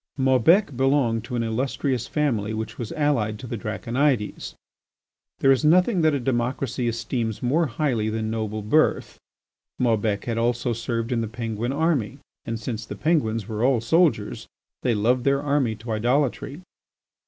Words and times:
Maubec 0.17 0.75
belonged 0.75 1.23
to 1.25 1.35
an 1.35 1.43
illustrious 1.43 2.07
family 2.07 2.55
which 2.55 2.79
was 2.79 2.91
allied 2.93 3.37
to 3.37 3.45
the 3.45 3.55
Draconides. 3.55 4.55
There 5.41 5.51
is 5.51 5.63
nothing 5.63 6.01
that 6.01 6.15
a 6.15 6.19
democracy 6.19 6.87
esteems 6.87 7.43
more 7.43 7.67
highly 7.67 8.09
than 8.09 8.31
noble 8.31 8.63
birth. 8.63 9.19
Maubec 9.77 10.25
had 10.25 10.39
also 10.39 10.73
served 10.73 11.11
in 11.11 11.21
the 11.21 11.27
Penguin 11.27 11.71
army, 11.71 12.17
and 12.45 12.59
since 12.59 12.83
the 12.83 12.95
Penguins 12.95 13.47
were 13.47 13.63
all 13.63 13.79
soldiers, 13.79 14.47
they 14.81 14.95
loved 14.95 15.23
their 15.23 15.39
army 15.39 15.75
to 15.75 15.91
idolatry. 15.91 16.61